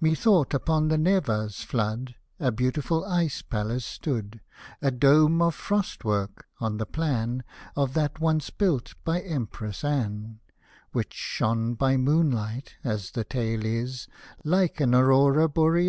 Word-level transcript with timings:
Methought, 0.00 0.54
upon 0.54 0.86
the 0.86 0.96
Neva's 0.96 1.64
flood 1.64 2.14
A 2.38 2.52
beautiful 2.52 3.04
Ice 3.06 3.42
Palace 3.42 3.84
stood, 3.84 4.40
A 4.80 4.92
dome 4.92 5.42
of 5.42 5.52
frost 5.56 6.04
work, 6.04 6.46
on 6.60 6.76
the 6.78 6.86
plan 6.86 7.42
Of 7.74 7.92
that 7.94 8.20
once 8.20 8.50
built 8.50 8.94
by 9.02 9.20
Empress 9.20 9.82
Anne, 9.82 10.38
Which 10.92 11.12
shone 11.12 11.74
by 11.74 11.96
moonlight— 11.96 12.76
as 12.84 13.10
the 13.10 13.24
tale 13.24 13.64
is— 13.66 14.06
Like 14.44 14.80
an 14.80 14.94
Aurora 14.94 15.48
Borealis. 15.48 15.82